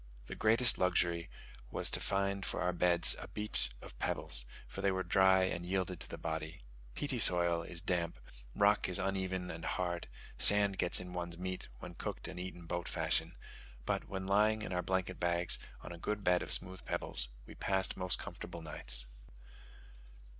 [0.25, 1.29] The greatest luxury
[1.69, 5.63] was to find for our beds a beach of pebbles, for they were dry and
[5.63, 6.63] yielded to the body.
[6.95, 8.19] Peaty soil is damp;
[8.55, 10.07] rock is uneven and hard;
[10.39, 13.35] sand gets into one's meat, when cooked and eaten boat fashion;
[13.85, 17.53] but when lying in our blanket bags, on a good bed of smooth pebbles, we
[17.53, 19.05] passed most comfortable nights.